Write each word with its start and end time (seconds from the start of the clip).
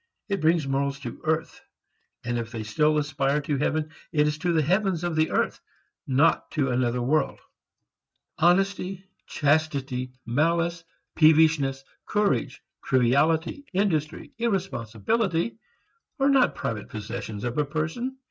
It 0.29 0.41
brings 0.41 0.67
morals 0.67 0.99
to 1.01 1.21
earth, 1.25 1.61
and 2.25 2.39
if 2.39 2.51
they 2.51 2.63
still 2.63 2.97
aspire 2.97 3.39
to 3.41 3.57
heaven 3.57 3.91
it 4.11 4.25
is 4.25 4.39
to 4.39 4.51
the 4.51 4.63
heavens 4.63 5.03
of 5.03 5.15
the 5.15 5.29
earth, 5.29 5.61
and 6.07 6.17
not 6.17 6.49
to 6.53 6.71
another 6.71 7.03
world. 7.03 7.37
Honesty, 8.39 9.05
chastity, 9.27 10.13
malice, 10.25 10.83
peevishness, 11.13 11.83
courage, 12.07 12.63
triviality, 12.83 13.63
industry, 13.73 14.31
irresponsibility 14.39 15.59
are 16.19 16.29
not 16.29 16.55
private 16.55 16.89
possessions 16.89 17.43
of 17.43 17.55
a 17.59 17.63
person. 17.63 18.17